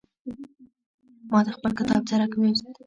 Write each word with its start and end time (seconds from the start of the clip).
ما 1.31 1.39
د 1.45 1.47
خپل 1.55 1.71
کتاب 1.79 2.01
څرک 2.09 2.31
ويوست. 2.35 2.71